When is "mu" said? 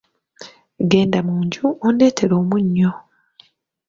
1.27-1.35